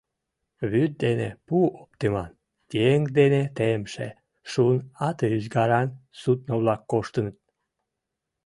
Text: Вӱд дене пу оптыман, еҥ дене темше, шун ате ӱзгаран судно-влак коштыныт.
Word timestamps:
Вӱд 0.71 0.91
дене 1.03 1.29
пу 1.45 1.55
оптыман, 1.81 2.31
еҥ 2.91 2.99
дене 3.17 3.41
темше, 3.57 4.07
шун 4.51 4.77
ате 5.07 5.25
ӱзгаран 5.37 5.89
судно-влак 6.19 6.81
коштыныт. 6.91 7.37